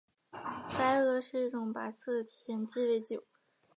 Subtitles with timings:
[0.79, 3.23] 白俄是一种白色的甜鸡尾酒。